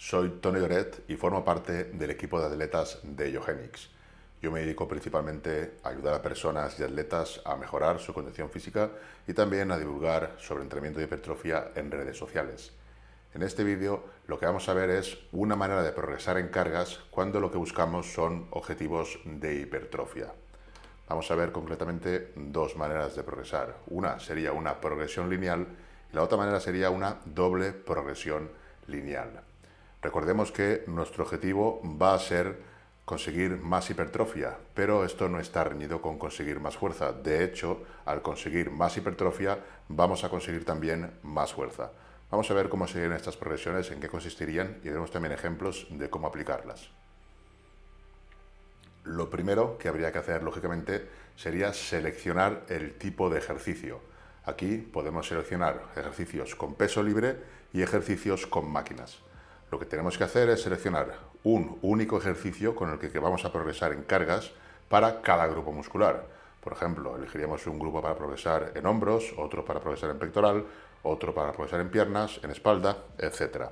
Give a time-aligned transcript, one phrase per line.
[0.00, 3.90] soy Tony Oret y formo parte del equipo de atletas de Yogenix.
[4.40, 8.90] Yo me dedico principalmente a ayudar a personas y atletas a mejorar su condición física
[9.28, 12.72] y también a divulgar sobre entrenamiento y hipertrofia en redes sociales.
[13.34, 16.98] En este vídeo lo que vamos a ver es una manera de progresar en cargas
[17.10, 20.32] cuando lo que buscamos son objetivos de hipertrofia.
[21.10, 23.76] Vamos a ver concretamente dos maneras de progresar.
[23.88, 25.66] Una sería una progresión lineal
[26.10, 28.50] y la otra manera sería una doble progresión
[28.86, 29.49] lineal.
[30.02, 32.70] Recordemos que nuestro objetivo va a ser
[33.04, 37.12] conseguir más hipertrofia, pero esto no está reñido con conseguir más fuerza.
[37.12, 41.90] De hecho, al conseguir más hipertrofia, vamos a conseguir también más fuerza.
[42.30, 46.08] Vamos a ver cómo serían estas progresiones, en qué consistirían y veremos también ejemplos de
[46.08, 46.88] cómo aplicarlas.
[49.04, 54.00] Lo primero que habría que hacer, lógicamente, sería seleccionar el tipo de ejercicio.
[54.44, 57.36] Aquí podemos seleccionar ejercicios con peso libre
[57.72, 59.18] y ejercicios con máquinas.
[59.70, 63.52] Lo que tenemos que hacer es seleccionar un único ejercicio con el que vamos a
[63.52, 64.52] progresar en cargas
[64.88, 66.26] para cada grupo muscular.
[66.60, 70.66] Por ejemplo, elegiríamos un grupo para progresar en hombros, otro para progresar en pectoral,
[71.02, 73.66] otro para progresar en piernas, en espalda, etc.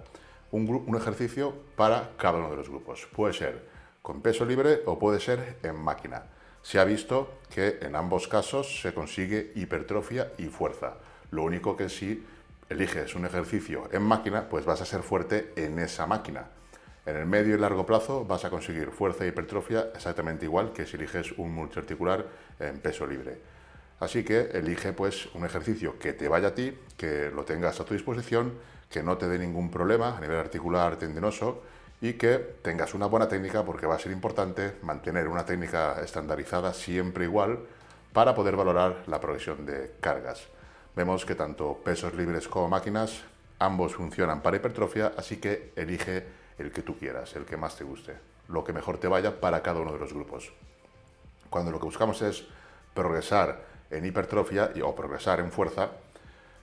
[0.52, 3.06] Un, un, ejercicio para cada uno de los grupos.
[3.14, 3.68] Puede ser
[4.00, 6.22] con peso libre o puede ser en máquina
[6.62, 10.94] se ha visto que en ambos casos se consigue hipertrofia y fuerza.
[11.30, 12.24] Lo único que si
[12.68, 16.46] eliges un ejercicio en máquina, pues vas a ser fuerte en esa máquina.
[17.06, 20.84] En el medio y largo plazo vas a conseguir fuerza e hipertrofia exactamente igual que
[20.84, 22.26] si eliges un multiarticular
[22.60, 23.38] en peso libre.
[24.00, 27.84] Así que elige pues un ejercicio que te vaya a ti, que lo tengas a
[27.84, 28.52] tu disposición,
[28.90, 31.62] que no te dé ningún problema a nivel articular tendinoso
[32.00, 36.72] y que tengas una buena técnica porque va a ser importante mantener una técnica estandarizada
[36.72, 37.58] siempre igual
[38.12, 40.46] para poder valorar la progresión de cargas.
[40.98, 43.22] Vemos que tanto pesos libres como máquinas,
[43.60, 46.26] ambos funcionan para hipertrofia, así que elige
[46.58, 48.16] el que tú quieras, el que más te guste,
[48.48, 50.52] lo que mejor te vaya para cada uno de los grupos.
[51.50, 52.48] Cuando lo que buscamos es
[52.94, 53.60] progresar
[53.92, 55.90] en hipertrofia o progresar en fuerza,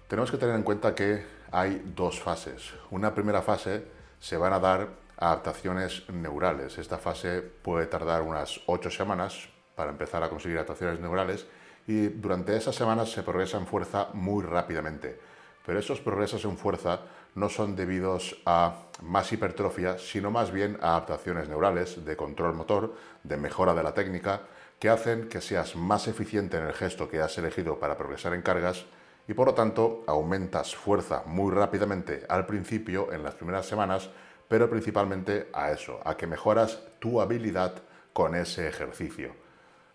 [0.10, 2.74] tenemos que tener en cuenta que hay dos fases.
[2.92, 3.86] Una primera fase
[4.20, 6.78] se van a dar adaptaciones neurales.
[6.78, 11.48] Esta fase puede tardar unas ocho semanas para empezar a conseguir adaptaciones neurales
[11.88, 15.20] y durante esas semanas se progresa en fuerza muy rápidamente.
[15.66, 17.02] Pero esos progresos en fuerza
[17.36, 22.96] no son debidos a más hipertrofia, sino más bien a adaptaciones neurales de control motor,
[23.24, 24.42] de mejora de la técnica,
[24.80, 28.42] que hacen que seas más eficiente en el gesto que has elegido para progresar en
[28.42, 28.86] cargas
[29.28, 34.10] y por lo tanto aumentas fuerza muy rápidamente al principio, en las primeras semanas,
[34.48, 37.74] pero principalmente a eso, a que mejoras tu habilidad
[38.14, 39.34] con ese ejercicio.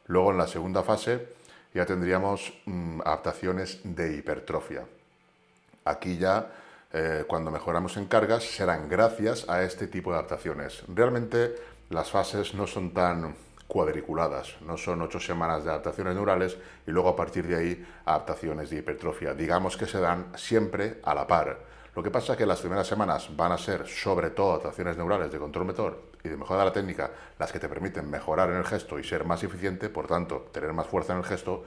[0.06, 1.28] Luego en la segunda fase
[1.74, 4.84] ya tendríamos mm, adaptaciones de hipertrofia.
[5.84, 6.50] Aquí ya
[6.92, 10.82] eh, cuando mejoramos en cargas serán gracias a este tipo de adaptaciones.
[10.88, 11.54] Realmente
[11.88, 13.36] las fases no son tan
[13.66, 18.70] cuadriculadas, no son ocho semanas de adaptaciones neurales y luego a partir de ahí adaptaciones
[18.70, 19.32] de hipertrofia.
[19.32, 21.58] Digamos que se dan siempre a la par.
[22.00, 25.30] Lo que pasa es que las primeras semanas van a ser sobre todo adaptaciones neurales
[25.30, 28.56] de control motor y de mejora de la técnica las que te permiten mejorar en
[28.56, 31.62] el gesto y ser más eficiente, por tanto, tener más fuerza en el gesto.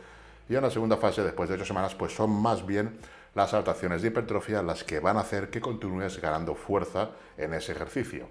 [0.50, 2.98] Y en la segunda fase, después de ocho semanas, pues son más bien
[3.36, 7.74] las adaptaciones de hipertrofia las que van a hacer que continúes ganando fuerza en ese
[7.74, 8.28] ejercicio.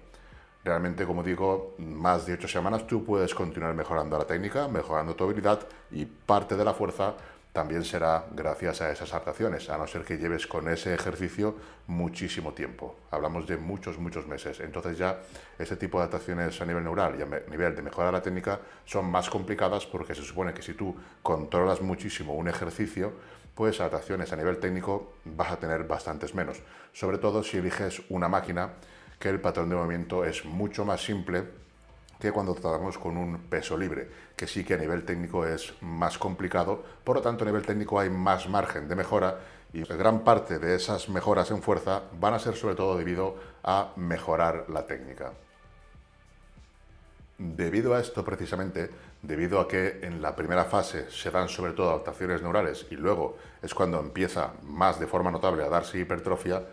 [0.65, 5.23] Realmente, como digo, más de ocho semanas tú puedes continuar mejorando la técnica, mejorando tu
[5.23, 7.15] habilidad y parte de la fuerza
[7.53, 11.55] también será gracias a esas adaptaciones, a no ser que lleves con ese ejercicio
[11.85, 12.97] muchísimo tiempo.
[13.11, 14.59] Hablamos de muchos, muchos meses.
[14.59, 15.19] Entonces ya
[15.59, 18.59] ese tipo de adaptaciones a nivel neural y a nivel de mejora de la técnica
[18.85, 23.13] son más complicadas porque se supone que si tú controlas muchísimo un ejercicio,
[23.53, 26.59] pues adaptaciones a nivel técnico vas a tener bastantes menos.
[26.91, 28.71] Sobre todo si eliges una máquina
[29.19, 31.62] que el patrón de movimiento es mucho más simple
[32.31, 36.83] cuando tratamos con un peso libre, que sí que a nivel técnico es más complicado,
[37.03, 39.39] por lo tanto a nivel técnico hay más margen de mejora
[39.73, 43.91] y gran parte de esas mejoras en fuerza van a ser sobre todo debido a
[43.95, 45.33] mejorar la técnica.
[47.39, 48.89] Debido a esto, precisamente,
[49.23, 53.37] debido a que en la primera fase se dan sobre todo adaptaciones neurales y luego
[53.61, 56.63] es cuando empieza más de forma notable a darse hipertrofia,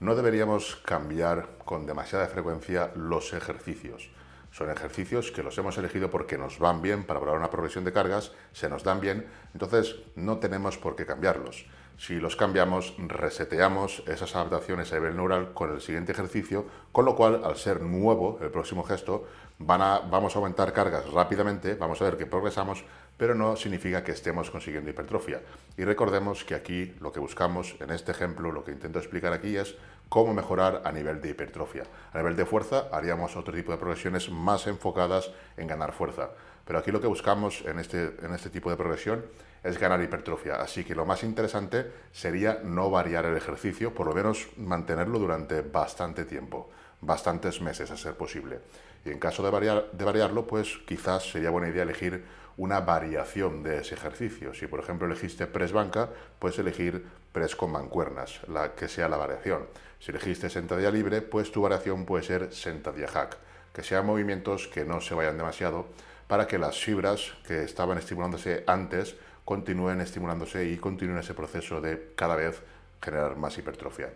[0.00, 4.10] no deberíamos cambiar con demasiada frecuencia los ejercicios.
[4.50, 7.92] Son ejercicios que los hemos elegido porque nos van bien para lograr una progresión de
[7.92, 11.66] cargas, se nos dan bien, entonces no tenemos por qué cambiarlos.
[12.00, 17.14] Si los cambiamos, reseteamos esas adaptaciones a nivel neural con el siguiente ejercicio, con lo
[17.14, 19.26] cual, al ser nuevo el próximo gesto,
[19.58, 22.86] vamos a aumentar cargas rápidamente, vamos a ver que progresamos,
[23.18, 25.42] pero no significa que estemos consiguiendo hipertrofia.
[25.76, 29.58] Y recordemos que aquí lo que buscamos, en este ejemplo, lo que intento explicar aquí
[29.58, 29.76] es
[30.10, 31.84] cómo mejorar a nivel de hipertrofia.
[32.12, 36.30] A nivel de fuerza haríamos otro tipo de progresiones más enfocadas en ganar fuerza.
[36.66, 39.24] Pero aquí lo que buscamos en este, en este tipo de progresión
[39.62, 40.56] es ganar hipertrofia.
[40.56, 45.62] Así que lo más interesante sería no variar el ejercicio, por lo menos mantenerlo durante
[45.62, 46.70] bastante tiempo,
[47.00, 48.60] bastantes meses a ser posible.
[49.04, 52.24] Y en caso de, variar, de variarlo, pues quizás sería buena idea elegir
[52.56, 54.52] una variación de ese ejercicio.
[54.54, 59.16] Si por ejemplo elegiste press banca, puedes elegir press con mancuernas, la que sea la
[59.16, 59.66] variación.
[59.98, 63.36] Si elegiste sentadilla libre, pues tu variación puede ser sentadilla hack,
[63.72, 65.86] que sean movimientos que no se vayan demasiado
[66.26, 72.12] para que las fibras que estaban estimulándose antes continúen estimulándose y continúen ese proceso de
[72.14, 72.62] cada vez
[73.02, 74.10] generar más hipertrofia.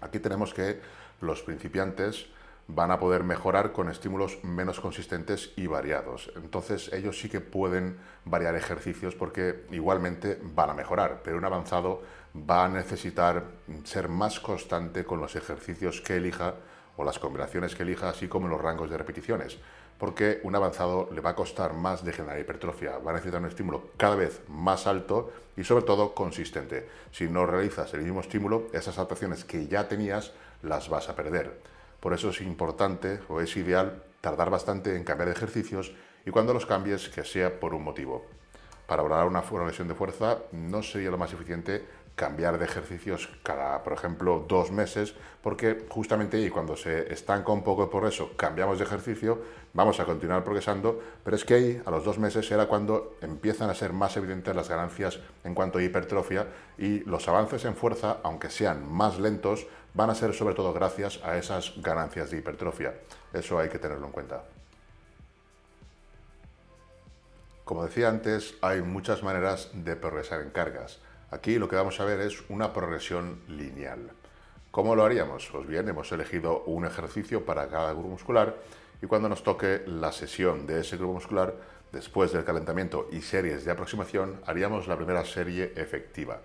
[0.00, 0.80] Aquí tenemos que
[1.20, 2.26] los principiantes
[2.68, 6.32] van a poder mejorar con estímulos menos consistentes y variados.
[6.36, 12.02] Entonces ellos sí que pueden variar ejercicios porque igualmente van a mejorar, pero un avanzado
[12.36, 13.44] va a necesitar
[13.84, 16.54] ser más constante con los ejercicios que elija
[16.96, 19.58] o las combinaciones que elija, así como los rangos de repeticiones,
[19.98, 23.48] porque un avanzado le va a costar más de generar hipertrofia, va a necesitar un
[23.48, 26.88] estímulo cada vez más alto y sobre todo consistente.
[27.12, 30.32] Si no realizas el mismo estímulo, esas adaptaciones que ya tenías
[30.62, 31.75] las vas a perder.
[32.06, 35.92] Por eso es importante o es ideal tardar bastante en cambiar de ejercicios
[36.24, 38.24] y cuando los cambies que sea por un motivo.
[38.86, 43.82] Para lograr una progresión de fuerza no sería lo más eficiente cambiar de ejercicios cada,
[43.82, 48.78] por ejemplo, dos meses, porque justamente ahí cuando se estanca un poco por eso, cambiamos
[48.78, 49.42] de ejercicio,
[49.74, 53.68] vamos a continuar progresando, pero es que ahí a los dos meses era cuando empiezan
[53.68, 56.46] a ser más evidentes las ganancias en cuanto a hipertrofia
[56.78, 61.20] y los avances en fuerza, aunque sean más lentos, van a ser sobre todo gracias
[61.24, 62.94] a esas ganancias de hipertrofia.
[63.32, 64.44] Eso hay que tenerlo en cuenta.
[67.64, 71.00] Como decía antes, hay muchas maneras de progresar en cargas.
[71.30, 74.10] Aquí lo que vamos a ver es una progresión lineal.
[74.70, 75.48] ¿Cómo lo haríamos?
[75.50, 78.54] Pues bien, hemos elegido un ejercicio para cada grupo muscular
[79.00, 81.54] y cuando nos toque la sesión de ese grupo muscular,
[81.90, 86.40] después del calentamiento y series de aproximación, haríamos la primera serie efectiva.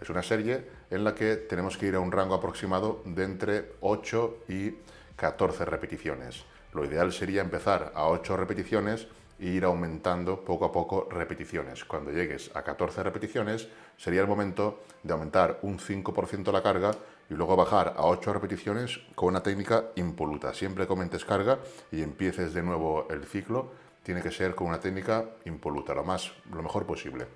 [0.00, 3.72] Es una serie en la que tenemos que ir a un rango aproximado de entre
[3.80, 4.74] 8 y
[5.16, 6.44] 14 repeticiones.
[6.72, 9.08] Lo ideal sería empezar a 8 repeticiones
[9.38, 11.84] e ir aumentando poco a poco repeticiones.
[11.84, 16.92] Cuando llegues a 14 repeticiones, sería el momento de aumentar un 5% la carga
[17.28, 20.54] y luego bajar a 8 repeticiones con una técnica impoluta.
[20.54, 21.58] Siempre que aumentes carga
[21.92, 23.72] y empieces de nuevo el ciclo,
[24.02, 27.26] tiene que ser con una técnica impoluta, lo, más, lo mejor posible.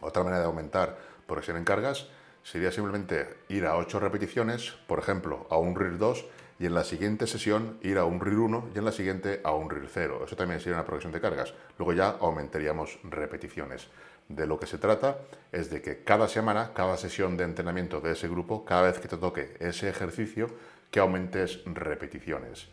[0.00, 2.08] Otra manera de aumentar progresión en cargas
[2.42, 6.24] sería simplemente ir a 8 repeticiones, por ejemplo, a un RIR 2
[6.58, 9.52] y en la siguiente sesión ir a un RIR 1 y en la siguiente a
[9.52, 10.22] un RIR 0.
[10.24, 11.54] Eso también sería una progresión de cargas.
[11.78, 13.88] Luego ya aumentaríamos repeticiones.
[14.28, 15.18] De lo que se trata
[15.50, 19.08] es de que cada semana, cada sesión de entrenamiento de ese grupo, cada vez que
[19.08, 20.46] te toque ese ejercicio,
[20.90, 22.68] que aumentes repeticiones.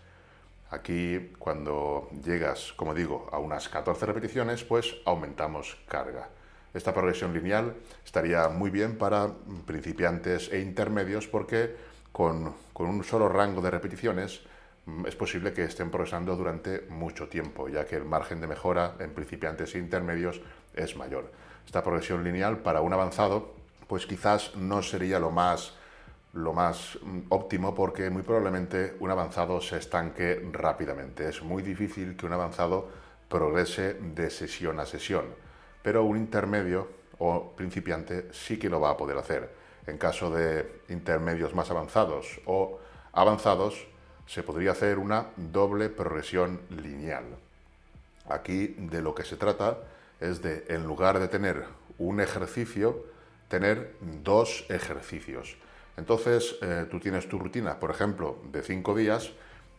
[0.72, 6.30] Aquí, cuando llegas, como digo, a unas 14 repeticiones, pues aumentamos carga.
[6.74, 9.34] Esta progresión lineal estaría muy bien para
[9.66, 11.76] principiantes e intermedios porque
[12.12, 14.42] con, un solo rango de repeticiones
[14.86, 18.96] mm, es posible que estén progresando durante mucho tiempo, ya que el margen de mejora
[19.00, 20.42] en principiantes e intermedios
[20.76, 21.32] es mayor.
[21.66, 23.56] Esta progresión lineal para un avanzado,
[23.88, 25.74] pues quizás no sería lo más,
[26.34, 31.30] lo más mm, óptimo porque muy probablemente un avanzado se estanque rápidamente.
[31.30, 32.88] Es muy difícil que un avanzado
[33.28, 35.49] progrese de sesión a sesión
[35.82, 36.88] pero un intermedio
[37.20, 39.50] o principiante sí que lo va a poder hacer.
[39.88, 42.80] En caso de intermedios más avanzados o
[43.14, 43.88] avanzados,
[44.28, 47.26] se podría hacer una doble progresión lineal.
[48.30, 49.80] Aquí de lo que se trata
[50.20, 51.66] es de, en lugar de tener
[51.98, 53.06] un ejercicio,
[53.48, 55.58] tener dos ejercicios.
[55.98, 59.32] Entonces, eh, tú tienes tu rutina, por ejemplo, de cinco días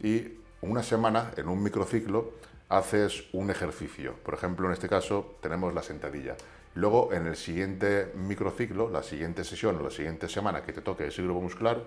[0.03, 2.33] y una semana, en un microciclo,
[2.71, 4.15] haces un ejercicio.
[4.23, 6.37] Por ejemplo, en este caso tenemos la sentadilla.
[6.75, 11.09] Luego, en el siguiente microciclo, la siguiente sesión o la siguiente semana que te toque
[11.09, 11.83] ese grupo muscular,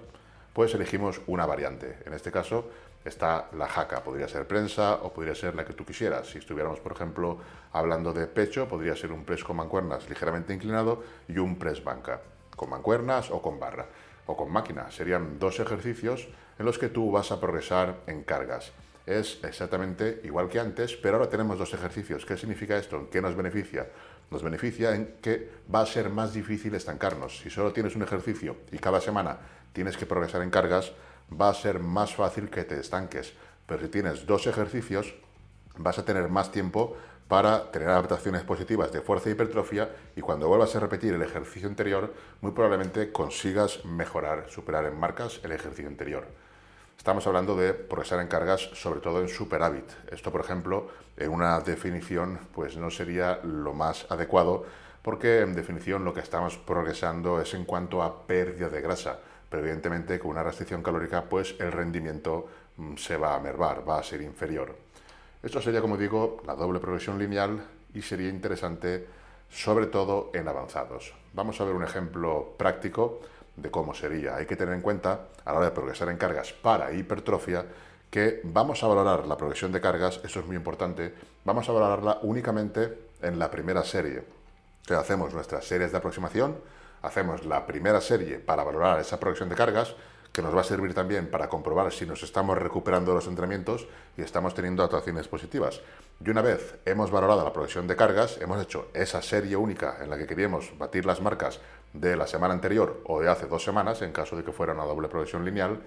[0.52, 2.00] pues elegimos una variante.
[2.06, 2.70] En este caso
[3.06, 6.28] está la jaca, podría ser prensa o podría ser la que tú quisieras.
[6.28, 7.38] Si estuviéramos, por ejemplo,
[7.72, 12.20] hablando de pecho, podría ser un press con mancuernas ligeramente inclinado y un press banca,
[12.58, 13.86] con mancuernas o con barra
[14.25, 14.92] o con máquina.
[14.92, 16.28] Serían dos ejercicios
[16.60, 18.74] en los que tú vas a progresar en cargas
[19.05, 22.25] es exactamente igual que antes, pero ahora tenemos dos ejercicios.
[22.25, 22.98] ¿Qué significa esto?
[22.98, 23.89] ¿En qué nos beneficia?
[24.31, 27.39] Nos beneficia en que va a ser más difícil estancarnos.
[27.39, 29.38] Si solo tienes un ejercicio y cada semana
[29.74, 30.93] tienes que progresar en cargas,
[31.29, 33.33] va a ser más fácil que te estanques.
[33.65, 35.13] Pero si tienes dos ejercicios,
[35.77, 36.95] vas a tener más tiempo
[37.27, 41.67] para tener adaptaciones positivas de fuerza y hipertrofia y cuando vuelvas a repetir el ejercicio
[41.67, 46.27] anterior, muy probablemente consigas mejorar, superar en marcas el ejercicio anterior.
[46.98, 49.86] Estamos hablando de progresar en cargas, sobre todo en superávit.
[50.10, 54.66] Esto, por ejemplo, en una definición, pues no sería lo más adecuado,
[55.02, 59.20] porque en definición lo que estamos progresando es en cuanto a pérdida de grasa.
[59.50, 62.48] Pero evidentemente con una restricción calórica, pues el rendimiento
[62.78, 64.76] mm, se va a mervar, va a ser inferior.
[65.44, 67.62] Esto sería, como digo, la doble progresión lineal
[67.94, 69.06] y sería interesante
[69.50, 71.14] sobre todo en avanzados.
[71.34, 73.20] Vamos a ver un ejemplo práctico
[73.55, 74.36] de cómo sería.
[74.36, 77.65] Hay que tener en cuenta a la hora de progresar en cargas para hipertrofia
[78.10, 82.19] que vamos a valorar la progresión de cargas, eso es muy importante, vamos a valorarla
[82.22, 84.24] únicamente en la primera serie.
[84.88, 86.57] O hacemos nuestras series de aproximación,
[87.01, 89.95] hacemos la primera serie para valorar esa progresión de cargas,
[90.31, 94.22] que nos va a servir también para comprobar si nos estamos recuperando los entrenamientos y
[94.24, 95.81] estamos teniendo actuaciones positivas.
[96.24, 100.10] Y una vez hemos valorado la progresión de cargas, hemos hecho esa serie única en
[100.10, 101.60] la que queríamos batir las marcas
[101.94, 104.84] de la semana anterior o de hace dos semanas, en caso de que fuera una
[104.84, 105.82] doble progresión lineal,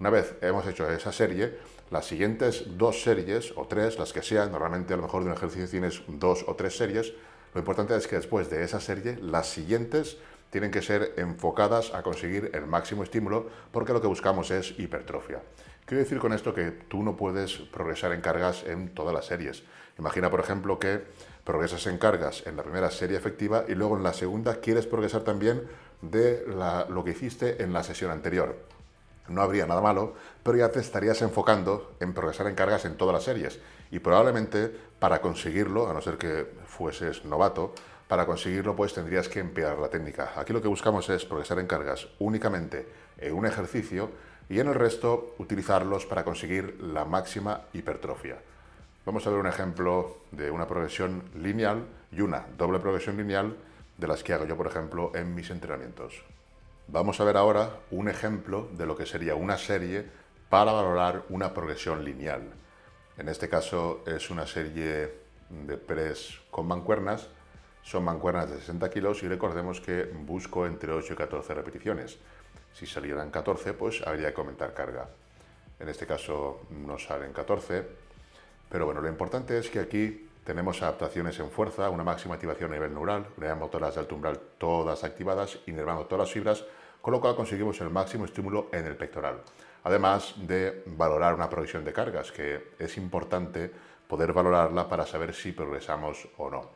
[0.00, 1.58] una vez hemos hecho esa serie,
[1.90, 5.36] las siguientes dos series o tres, las que sean, normalmente a lo mejor de un
[5.36, 7.14] ejercicio tienes dos o tres series,
[7.54, 10.16] lo importante es que después de esa serie, las siguientes
[10.50, 15.40] tienen que ser enfocadas a conseguir el máximo estímulo porque lo que buscamos es hipertrofia.
[15.84, 19.64] Quiero decir con esto que tú no puedes progresar en cargas en todas las series.
[19.98, 21.04] Imagina, por ejemplo, que
[21.44, 25.22] progresas en cargas en la primera serie efectiva y luego en la segunda quieres progresar
[25.22, 25.62] también
[26.00, 26.44] de
[26.88, 28.56] lo que hiciste en la sesión anterior.
[29.28, 33.14] No habría nada malo, pero ya te estarías enfocando en progresar en cargas en todas
[33.14, 33.60] las series.
[33.90, 37.72] Y probablemente para conseguirlo, a no ser que fueses novato,
[38.08, 40.32] para conseguirlo pues tendrías que empeorar la técnica.
[40.36, 42.86] Aquí lo que buscamos es progresar en cargas únicamente
[43.18, 44.10] en un ejercicio
[44.48, 48.38] y en el resto utilizarlos para conseguir la máxima hipertrofia.
[49.04, 53.56] Vamos a ver un ejemplo de una progresión lineal y una doble progresión lineal
[53.96, 56.22] de las que hago yo, por ejemplo, en mis entrenamientos.
[56.86, 60.06] Vamos a ver ahora un ejemplo de lo que sería una serie
[60.48, 62.52] para valorar una progresión lineal.
[63.18, 65.12] En este caso es una serie
[65.50, 67.28] de press con mancuernas.
[67.82, 72.18] Son mancuernas de 60 kilos y recordemos que busco entre 8 y 14 repeticiones.
[72.72, 75.08] Si salieran 14, pues habría que aumentar carga.
[75.80, 78.01] En este caso no salen 14,
[78.72, 82.74] pero bueno, lo importante es que aquí tenemos adaptaciones en fuerza, una máxima activación a
[82.74, 86.64] nivel neural, unidades motoras de alto umbral todas activadas, inervando todas las fibras,
[87.02, 89.42] con lo cual conseguimos el máximo estímulo en el pectoral.
[89.84, 93.70] Además de valorar una progresión de cargas, que es importante
[94.08, 96.70] poder valorarla para saber si progresamos o no.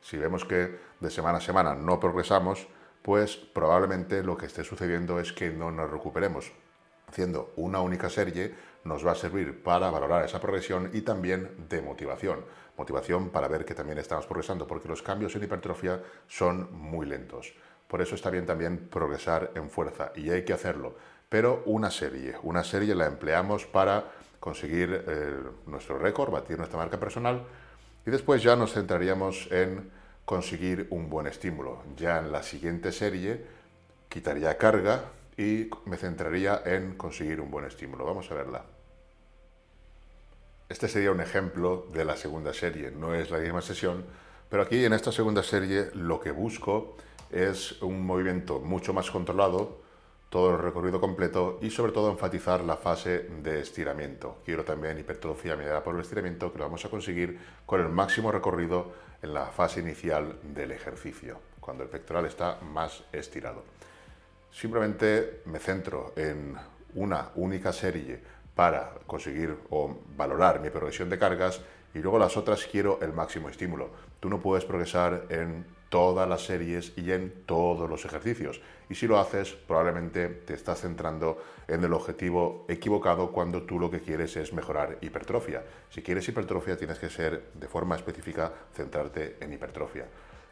[0.00, 2.68] Si vemos que de semana a semana no progresamos,
[3.02, 6.52] pues probablemente lo que esté sucediendo es que no nos recuperemos.
[7.10, 11.82] Haciendo una única serie nos va a servir para valorar esa progresión y también de
[11.82, 12.44] motivación.
[12.76, 17.52] Motivación para ver que también estamos progresando, porque los cambios en hipertrofia son muy lentos.
[17.88, 20.94] Por eso está bien también progresar en fuerza y hay que hacerlo.
[21.28, 24.04] Pero una serie, una serie la empleamos para
[24.38, 25.36] conseguir eh,
[25.66, 27.44] nuestro récord, batir nuestra marca personal
[28.06, 29.90] y después ya nos centraríamos en
[30.24, 31.82] conseguir un buen estímulo.
[31.96, 33.44] Ya en la siguiente serie
[34.08, 35.06] quitaría carga,
[35.36, 38.04] y me centraría en conseguir un buen estímulo.
[38.04, 38.64] Vamos a verla.
[40.68, 44.04] Este sería un ejemplo de la segunda serie, no es la misma sesión,
[44.48, 46.96] pero aquí en esta segunda serie lo que busco
[47.32, 49.80] es un movimiento mucho más controlado,
[50.30, 54.38] todo el recorrido completo y sobre todo enfatizar la fase de estiramiento.
[54.44, 58.30] Quiero también hipertrofia mediada por el estiramiento que lo vamos a conseguir con el máximo
[58.30, 63.64] recorrido en la fase inicial del ejercicio, cuando el pectoral está más estirado.
[64.52, 66.56] Simplemente me centro en
[66.94, 68.20] una única serie
[68.54, 71.60] para conseguir o valorar mi progresión de cargas
[71.94, 73.90] y luego las otras quiero el máximo estímulo.
[74.18, 78.60] Tú no puedes progresar en todas las series y en todos los ejercicios.
[78.88, 83.90] Y si lo haces, probablemente te estás centrando en el objetivo equivocado cuando tú lo
[83.90, 85.64] que quieres es mejorar hipertrofia.
[85.90, 90.06] Si quieres hipertrofia, tienes que ser de forma específica centrarte en hipertrofia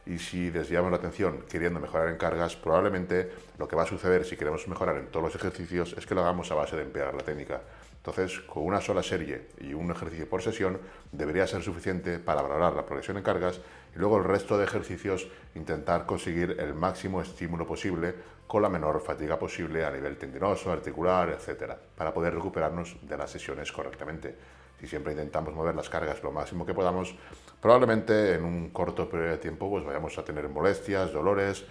[0.06, 4.24] y si desviamos la atención queriendo mejorar en cargas, probablemente lo que va a suceder
[4.24, 7.14] si queremos mejorar en todos los ejercicios es que lo hagamos a base de empeorar
[7.14, 7.60] la técnica.
[7.96, 10.78] Entonces, con una sola serie y un ejercicio por sesión
[11.12, 13.60] debería ser suficiente para valorar la progresión en cargas
[13.94, 18.14] y luego el resto de ejercicios intentar conseguir el máximo estímulo posible
[18.46, 23.30] con la menor fatiga posible a nivel tendinoso, articular, etc., para poder recuperarnos de las
[23.30, 24.36] sesiones correctamente
[24.80, 27.14] si siempre intentamos mover las cargas lo máximo que podamos,
[27.60, 31.64] probablemente en un corto periodo de tiempo pues vayamos a tener molestias, dolores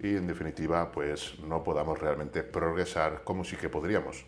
[0.00, 4.24] y en definitiva pues no podamos realmente progresar como sí que podríamos.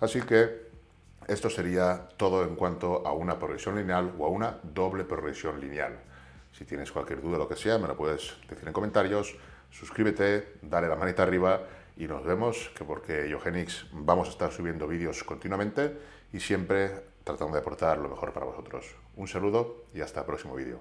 [0.00, 0.68] Así que
[1.26, 5.98] esto sería todo en cuanto a una progresión lineal o a una doble progresión lineal.
[6.52, 9.36] Si tienes cualquier duda o lo que sea, me lo puedes decir en comentarios.
[9.70, 11.60] Suscríbete, dale la manita arriba
[11.96, 15.98] y nos vemos, que porque Yogenix vamos a estar subiendo vídeos continuamente
[16.32, 16.90] y siempre
[17.24, 18.86] tratando de aportar lo mejor para vosotros.
[19.18, 20.80] Un saludo y hasta el próximo vídeo.